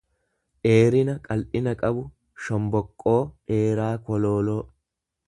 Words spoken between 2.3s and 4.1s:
shomboqqoo dheeraa